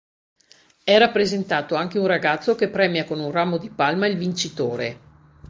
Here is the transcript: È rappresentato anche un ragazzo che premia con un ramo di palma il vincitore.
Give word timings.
È 0.83 0.97
rappresentato 0.97 1.75
anche 1.75 1.99
un 1.99 2.07
ragazzo 2.07 2.55
che 2.55 2.69
premia 2.69 3.03
con 3.05 3.19
un 3.19 3.29
ramo 3.29 3.59
di 3.59 3.69
palma 3.69 4.07
il 4.07 4.17
vincitore. 4.17 4.99